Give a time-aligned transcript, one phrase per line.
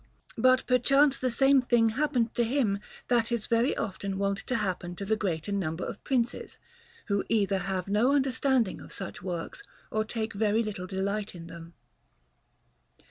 [0.39, 4.95] But perchance the same thing happened to him that is very often wont to happen
[4.95, 6.57] to the greater number of Princes,
[7.05, 9.61] who either have no understanding of such works
[9.91, 11.75] or take very little delight in them.